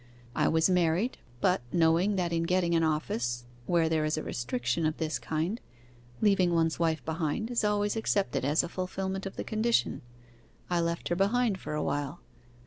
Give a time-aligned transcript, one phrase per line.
[0.35, 4.83] I was married; but, knowing that in getting an office where there is a restriction
[4.87, 5.61] of this kind,
[6.21, 10.01] leaving one's wife behind is always accepted as a fulfilment of the condition,
[10.71, 12.19] I left her behind for awhile.